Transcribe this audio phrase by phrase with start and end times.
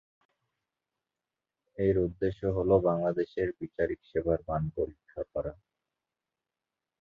[1.77, 5.53] এর উদ্দেশ্য হলো বাংলাদেশের বিচারিক সেবার মান পরীক্ষা করা।